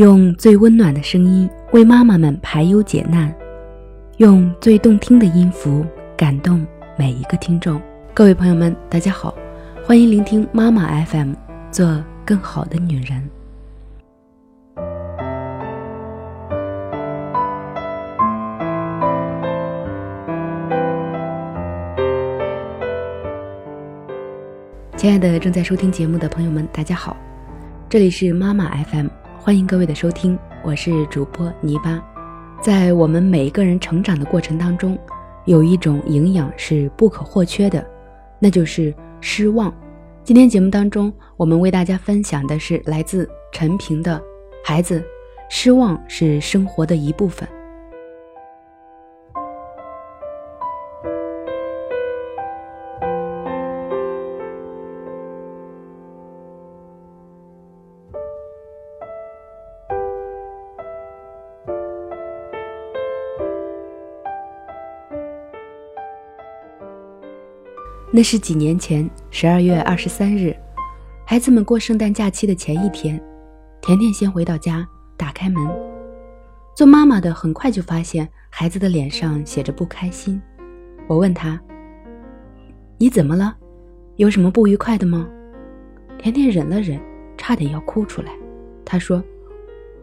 [0.00, 3.30] 用最温暖的声音为妈妈们排忧解难，
[4.16, 5.84] 用最动听的音符
[6.16, 6.66] 感动
[6.96, 7.78] 每一个听众。
[8.14, 9.34] 各位朋友们，大家好，
[9.84, 11.34] 欢迎聆听妈妈 FM，
[11.70, 13.28] 做更好的女人。
[24.96, 27.14] 亲爱的正在收听节目的朋友们，大家好，
[27.90, 29.19] 这里是妈妈 FM。
[29.42, 31.98] 欢迎各位的收听，我是主播泥巴。
[32.60, 34.98] 在我们每一个人成长的过程当中，
[35.46, 37.82] 有一种营养是不可或缺的，
[38.38, 39.74] 那就是失望。
[40.22, 44.22] 今天节目当中，我们为大家分享的是来自陈平的
[44.62, 45.02] 孩子，
[45.48, 47.48] 失望是生活的一部分。
[68.12, 70.52] 那是几年前，十二月二十三日，
[71.24, 73.22] 孩子们过圣诞假期的前一天，
[73.80, 74.84] 甜甜先回到家，
[75.16, 75.64] 打开门，
[76.74, 80.42] 做妈妈的很快就发现孩子的脸上写着不开心。
[81.06, 81.60] 我问他
[82.98, 83.56] ：“你怎么了？
[84.16, 85.28] 有什么不愉快的吗？”
[86.18, 87.00] 甜甜忍了忍，
[87.38, 88.32] 差点要哭出来。
[88.84, 89.22] 她说：“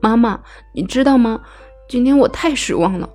[0.00, 1.38] 妈妈，你知道吗？
[1.86, 3.10] 今天我太失望了。”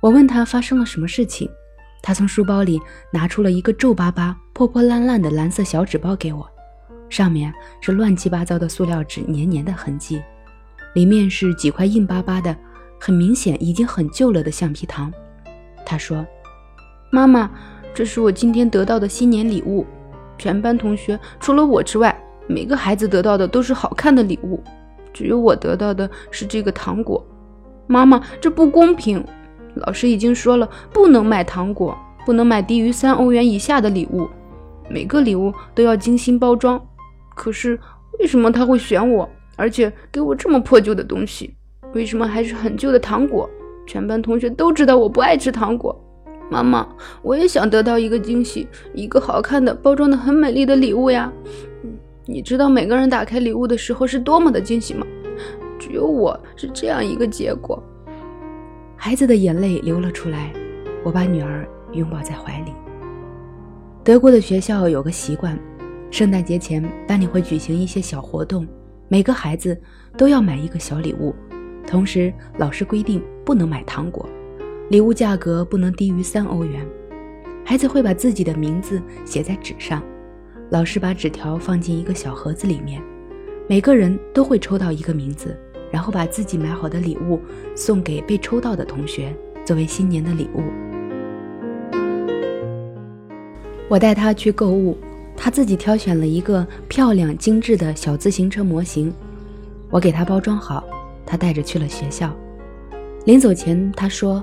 [0.00, 1.50] 我问他发生了什么事情。
[2.06, 2.78] 他从书包里
[3.10, 6.46] 拿出了一个皱巴巴、破破烂烂的蓝色小纸包给我，
[7.08, 10.22] 上面是乱七八糟的塑料纸黏黏的痕迹，
[10.92, 12.54] 里面是几块硬巴巴的、
[13.00, 15.10] 很明显已经很旧了的橡皮糖。
[15.86, 16.26] 他说
[17.10, 17.50] ：“妈妈，
[17.94, 19.86] 这是我今天得到的新年礼物。
[20.36, 22.14] 全班同学除了我之外，
[22.46, 24.62] 每个孩子得到的都是好看的礼物，
[25.10, 27.26] 只有我得到的是这个糖果。
[27.86, 29.24] 妈妈，这不公平。”
[29.76, 34.28] 老师已经说了，不能买糖果，不能买低于三欧元以下的礼物，
[34.88, 36.80] 每个礼物都要精心包装。
[37.34, 37.78] 可是
[38.18, 41.54] 为什么他会选我，而且给我这么破旧的东西？
[41.92, 43.48] 为什么还是很旧的糖果？
[43.86, 46.00] 全班同学都知道我不爱吃糖果。
[46.50, 46.86] 妈妈，
[47.22, 51.32] 我也想得到一个惊喜，一个好看的、包装的很美丽的礼物呀。
[52.26, 55.06] 你知道每个人打开礼物的时候是多么的惊喜吗？
[55.78, 57.82] 只有我是这样一个结果。
[59.06, 60.50] 孩子的眼泪流了出来，
[61.04, 62.72] 我把女儿拥抱在怀里。
[64.02, 65.60] 德国的学校有个习惯，
[66.10, 68.66] 圣诞节前班里会举行一些小活动，
[69.08, 69.78] 每个孩子
[70.16, 71.34] 都要买一个小礼物。
[71.86, 74.26] 同时，老师规定不能买糖果，
[74.88, 76.82] 礼物价格不能低于三欧元。
[77.62, 80.02] 孩子会把自己的名字写在纸上，
[80.70, 83.02] 老师把纸条放进一个小盒子里面，
[83.68, 85.54] 每个人都会抽到一个名字。
[85.94, 87.40] 然后把自己买好的礼物
[87.76, 89.32] 送给被抽到的同学，
[89.64, 90.62] 作为新年的礼物。
[93.88, 94.98] 我带他去购物，
[95.36, 99.14] 他自己挑选了一个漂亮精致的小自行车模型，
[99.88, 100.82] 我给他包装好，
[101.24, 102.34] 他带着去了学校。
[103.24, 104.42] 临走前，他说：“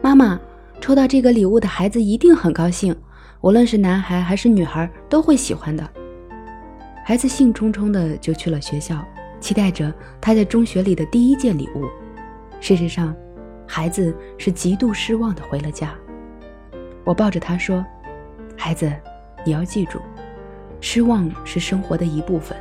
[0.00, 0.38] 妈妈，
[0.80, 2.94] 抽到这个礼物的孩子一定很高兴，
[3.40, 5.84] 无论是男孩还是女孩都会喜欢的。”
[7.04, 9.04] 孩子兴冲冲的就去了学校。
[9.42, 11.84] 期待着他在中学里的第一件礼物。
[12.60, 13.12] 事实上，
[13.66, 15.92] 孩子是极度失望的回了家。
[17.02, 17.84] 我抱着他说
[18.56, 18.90] ：“孩子，
[19.44, 19.98] 你要记住，
[20.80, 22.56] 失望是生活的一部分。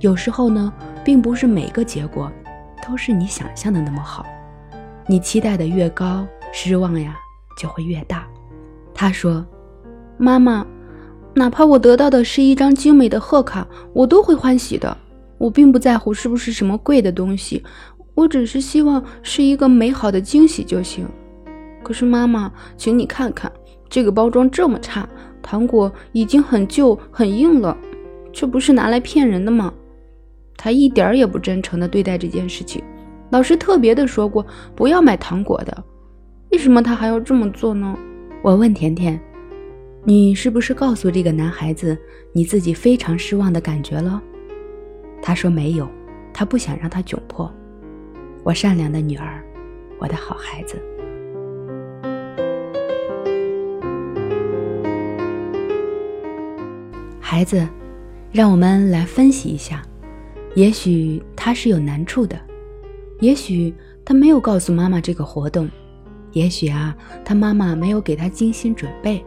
[0.00, 0.72] 有时候呢，
[1.04, 2.30] 并不是每个结果
[2.86, 4.26] 都是你想象的那么好。
[5.06, 7.16] 你期待的越高，失望呀
[7.56, 8.26] 就会越大。”
[8.92, 9.46] 他说
[10.18, 10.66] ：“妈妈，
[11.34, 14.98] 哪怕我得到的是一张精美的贺卡，我都会欢喜的。”
[15.38, 17.62] 我并不在乎是不是什么贵的东西，
[18.14, 21.06] 我只是希望是一个美好的惊喜就行。
[21.82, 23.52] 可是妈妈，请你看看，
[23.88, 25.08] 这个包装这么差，
[25.42, 27.76] 糖果已经很旧很硬了，
[28.32, 29.72] 这不是拿来骗人的吗？
[30.56, 32.82] 他一点儿也不真诚地对待这件事情。
[33.30, 35.84] 老师特别的说过不要买糖果的，
[36.52, 37.98] 为什么他还要这么做呢？
[38.42, 39.20] 我问甜甜，
[40.04, 41.98] 你是不是告诉这个男孩子
[42.32, 44.22] 你自己非常失望的感觉了？
[45.26, 45.88] 他说没有，
[46.34, 47.50] 他不想让他窘迫。
[48.42, 49.42] 我善良的女儿，
[49.98, 50.76] 我的好孩子。
[57.18, 57.66] 孩子，
[58.32, 59.82] 让我们来分析一下。
[60.54, 62.38] 也许他是有难处的，
[63.20, 63.74] 也许
[64.04, 65.66] 他没有告诉妈妈这个活动，
[66.32, 66.94] 也许啊，
[67.24, 69.24] 他妈妈没有给他精心准备，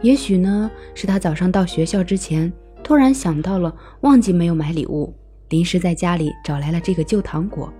[0.00, 2.50] 也许呢，是他早上到学校之前
[2.88, 3.70] 突然想到了，
[4.00, 5.14] 忘记没有买礼物。
[5.50, 7.70] 临时在家里找来了这个旧糖果。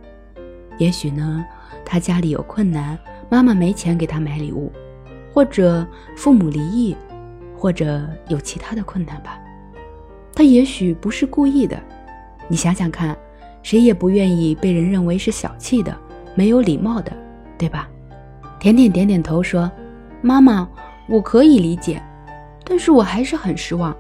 [0.77, 1.43] 也许呢，
[1.83, 2.99] 他家里有困难，
[3.31, 4.71] 妈妈没钱给他买礼物，
[5.33, 6.95] 或者父母离异，
[7.57, 9.41] 或者有其他的困难吧。
[10.35, 11.81] 他也许不是故意的。
[12.47, 13.17] 你想想看，
[13.63, 15.97] 谁也不愿意被人认为是小气的、
[16.35, 17.11] 没有礼貌的，
[17.57, 17.89] 对吧？
[18.61, 19.73] 甜甜点点头说
[20.21, 20.69] ：“妈妈，
[21.09, 21.99] 我可以理解，
[22.63, 23.97] 但是我还是很失望。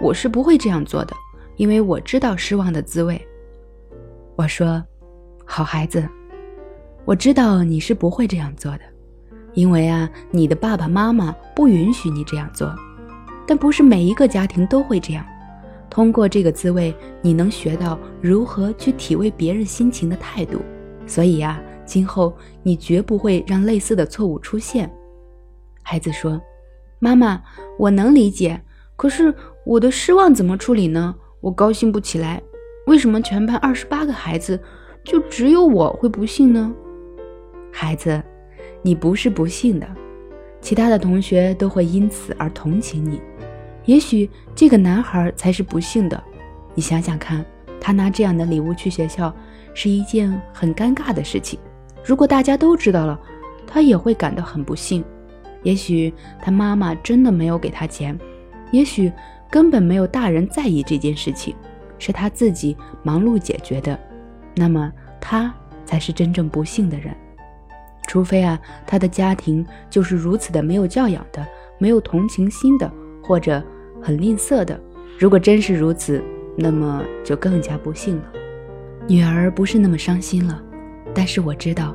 [0.00, 1.14] 我是不会这样做的，
[1.56, 3.20] 因为我知道失望的滋味。”
[4.36, 4.82] 我说
[5.44, 6.08] ：“好孩子，
[7.04, 8.80] 我知道你是不会这样做的，
[9.54, 12.74] 因为啊，你的爸爸妈妈不允许你这样做。
[13.46, 15.24] 但不是每一个家庭都会这样。
[15.90, 20.60] 通过这个滋味，你能学到如何去体味别人心情的态度。
[21.06, 24.92] 所以呀。”今后你绝不会让类似的错误出现。
[25.82, 26.38] 孩子说
[27.00, 27.42] ：“妈妈，
[27.78, 28.60] 我能理解，
[28.94, 29.34] 可是
[29.68, 31.14] 我的失望怎么处理呢？
[31.42, 32.42] 我高兴不起来。
[32.86, 34.58] 为什么全班二十八个孩子，
[35.04, 36.74] 就只有我会不幸呢？”
[37.70, 38.22] 孩子，
[38.80, 39.86] 你不是不幸的，
[40.62, 43.20] 其他的同学都会因此而同情你。
[43.84, 46.18] 也许这个男孩才是不幸的。
[46.74, 47.44] 你想想看，
[47.78, 49.30] 他拿这样的礼物去学校，
[49.74, 51.60] 是一件很尴尬的事情。
[52.02, 53.20] 如果大家都知道了，
[53.66, 55.04] 他也会感到很不幸。
[55.62, 56.10] 也许
[56.40, 58.18] 他妈妈真的没有给他钱，
[58.70, 59.12] 也许
[59.50, 61.54] 根本没有大人在意这件事情，
[61.98, 63.98] 是他自己忙碌解决的。
[64.54, 65.54] 那么他
[65.84, 67.14] 才是真正不幸的人。
[68.06, 71.46] 除非啊，他的家庭就是如此的没有教养的，
[71.78, 72.90] 没有同情心的，
[73.22, 73.62] 或者
[74.02, 74.78] 很吝啬的。
[75.18, 76.22] 如果真是如此，
[76.56, 78.24] 那么就更加不幸了。
[79.06, 80.62] 女儿不是那么伤心了。
[81.14, 81.94] 但是我知道，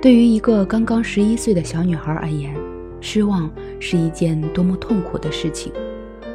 [0.00, 2.54] 对于一个刚刚十一岁的小女孩而言，
[3.00, 3.50] 失望
[3.80, 5.72] 是一件多么痛苦的事情。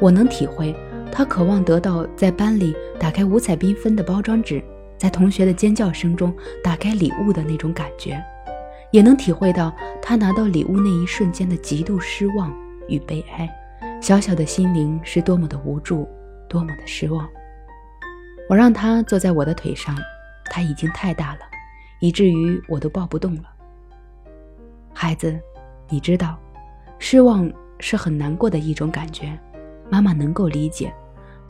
[0.00, 0.74] 我能体会
[1.10, 4.62] 她渴望得到在班里打开五彩缤纷的包装纸，
[4.96, 8.22] 在同学的尖叫声中打开礼物的那种感觉，
[8.90, 12.54] 也能体会到她拿到礼物那一瞬间的极度失望
[12.88, 13.48] 与悲哀。
[14.00, 16.08] 小小的心灵是多么的无助，
[16.48, 17.28] 多么的失望。
[18.48, 19.96] 我让她坐在我的腿上，
[20.44, 21.40] 她已经太大了。
[22.00, 23.42] 以至于我都抱不动了。
[24.94, 25.36] 孩子，
[25.88, 26.38] 你知道，
[27.00, 29.36] 失望是很难过的一种感觉，
[29.90, 30.92] 妈妈能够理解。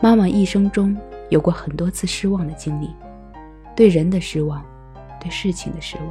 [0.00, 0.96] 妈妈一生中
[1.28, 2.94] 有过很多次失望的经历，
[3.74, 4.64] 对人的失望，
[5.20, 6.06] 对事情的失望，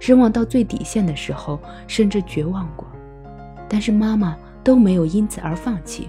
[0.00, 2.86] 失望到最底线的时候，甚至绝望过。
[3.68, 6.08] 但是妈妈都没有因此而放弃，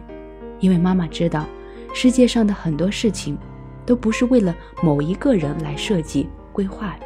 [0.59, 1.45] 因为妈妈知道，
[1.94, 3.38] 世界上的很多事情，
[3.86, 7.06] 都不是为了某一个人来设计规划的。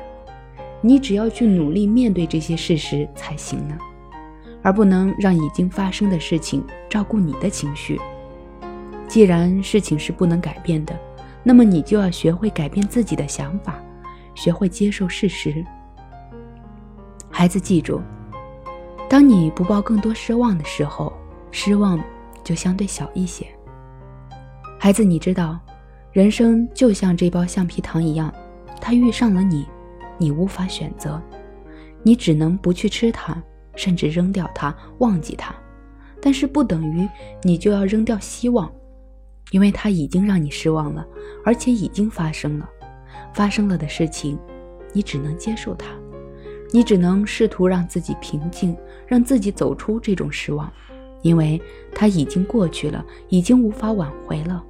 [0.81, 3.77] 你只要去努力面对这些事实才行呢，
[4.61, 7.99] 而不能让已经发生的事情照顾你的情绪。
[9.09, 10.97] 既然事情是不能改变的，
[11.43, 13.83] 那么你就要学会改变自己的想法，
[14.35, 15.65] 学会接受事实。
[17.31, 17.99] 孩子，记住，
[19.09, 21.11] 当你不抱更多失望的时候，
[21.49, 21.99] 失望
[22.43, 23.47] 就相对小一些。
[24.77, 25.59] 孩子，你知道，
[26.11, 28.31] 人生就像这包橡皮糖一样，
[28.79, 29.65] 它遇上了你。
[30.21, 31.19] 你无法选择，
[32.03, 33.41] 你只能不去吃它，
[33.75, 35.55] 甚至扔掉它，忘记它。
[36.21, 37.07] 但是不等于
[37.41, 38.69] 你就要扔掉希望，
[39.51, 41.05] 因为它已经让你失望了，
[41.43, 42.69] 而且已经发生了。
[43.33, 44.37] 发生了的事情，
[44.93, 45.87] 你只能接受它，
[46.71, 48.75] 你只能试图让自己平静，
[49.07, 50.71] 让自己走出这种失望，
[51.21, 51.61] 因为
[51.93, 54.63] 它已经过去了，已经无法挽回了。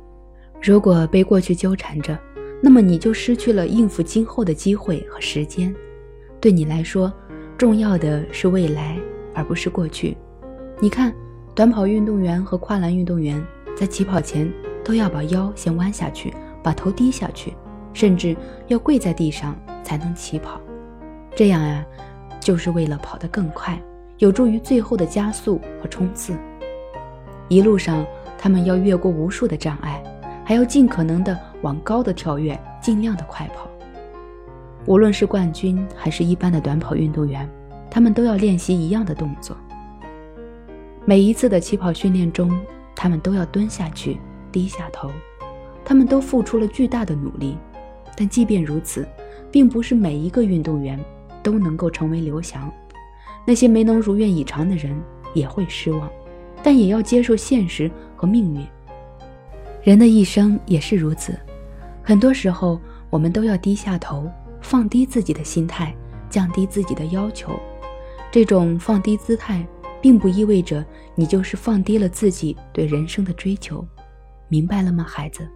[0.62, 2.18] 如果被过去纠缠着，
[2.62, 5.74] 那么你就失去了应付今后的机会和时间。
[6.42, 7.12] 对你来说，
[7.58, 8.98] 重要的是未来，
[9.34, 10.18] 而不是过去。
[10.82, 11.14] 你看，
[11.56, 13.42] 短跑运动员和跨栏运动员
[13.76, 14.52] 在起跑前
[14.90, 17.54] 都要把腰先弯下去，把头低下去，
[17.94, 18.36] 甚至
[18.70, 20.60] 要跪在地上才能起跑。
[21.36, 21.86] 这样呀，
[22.40, 23.80] 就是为了跑得更快，
[24.18, 26.34] 有助于最后的加速和冲刺。
[27.50, 28.04] 一路上，
[28.36, 30.02] 他们要越过无数的障碍。
[30.44, 33.70] 还要尽可能的往高的跳跃，尽量的快跑。
[34.88, 37.48] 无论是冠军还是一般的短跑运动员，
[37.92, 39.56] 他们都要练习一样的动作。
[41.06, 42.60] 每一次的起跑训练中，
[42.96, 44.20] 他们都要蹲下去，
[44.52, 45.10] 低下头。
[45.86, 47.58] 他们都付出了巨大的努力，
[48.16, 49.08] 但即便如此，
[49.52, 51.00] 并不是每一个运动员
[51.42, 52.72] 都能够成为刘翔。
[53.46, 54.96] 那些没能如愿以偿的人
[55.34, 56.08] 也会失望，
[56.62, 58.64] 但也要接受现实和命运。
[59.82, 61.40] 人的一生也是如此，
[62.04, 62.80] 很多时候
[63.10, 64.30] 我们都要低下头，
[64.62, 65.96] 放低自己的心态，
[66.30, 67.58] 降低自己的要求。
[68.30, 69.66] 这种放低姿态，
[70.00, 73.84] 并不意味着你就是放低了自己对人生的追求，
[74.50, 75.48] 明白了吗，孩子？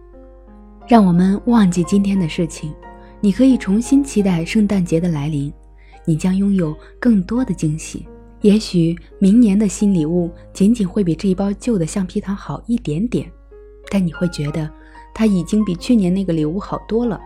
[0.86, 2.72] 让我们忘记今天的事情。
[3.20, 5.52] 你可以重新期待圣诞节的来临，
[6.04, 8.06] 你将拥有更多的惊喜。
[8.42, 13.30] 也许明年的新礼物仅仅会比这一包旧的橡皮糖好一点点，
[13.90, 14.70] 但你会觉得
[15.14, 17.18] 它已经比去年那个礼物好多了。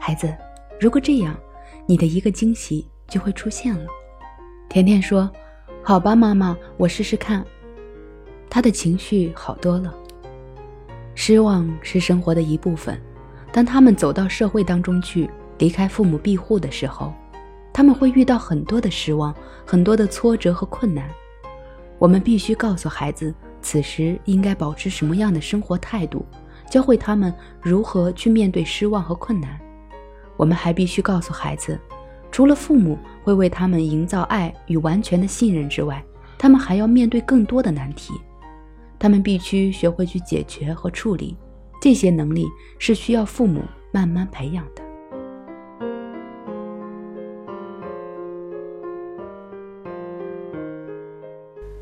[0.00, 0.32] 孩子，
[0.80, 1.36] 如果这样，
[1.84, 3.86] 你的一个惊喜就会出现了。
[4.68, 5.28] 甜甜说
[5.82, 7.44] ：“好吧，妈妈，我试试看。”
[8.48, 9.92] 他的情绪好多了。
[11.14, 13.00] 失望是生活的一部分。
[13.52, 17.12] 当他们走到社会当中去，离开父母庇护的时候，
[17.72, 21.08] 他们会遇到很多的失望，很多的挫折和困难。
[21.98, 26.26] 我们必须告诉孩子，此时应该保持什么样的生活态度，
[26.68, 29.58] 教会他们如何去面对失望和困难。
[30.36, 31.78] 我们还必须告诉孩子，
[32.32, 36.04] 除了父母会为他们营造爱与完全的信任之外，
[36.36, 38.12] 他们还要面对更多的难题，
[39.04, 41.36] 他们必须学会去解决和处理。
[41.78, 42.46] 这些能力
[42.78, 43.60] 是需要父母
[43.92, 44.82] 慢慢培养的。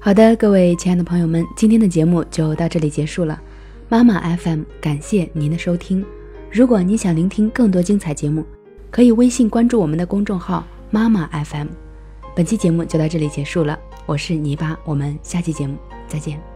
[0.01, 3.41] 好的，各位亲爱的朋友们，今天的节目就到这里结束了。
[3.89, 6.05] 妈妈 FM 感谢您的收听。
[6.51, 8.45] 如果您想聆听更多精彩节目，
[8.91, 11.69] 可以微信关注我们的公众号妈妈 FM。
[12.35, 15.77] 本期节目就到这里结束了，我是泥巴，我们下期节目
[16.09, 16.52] 再见。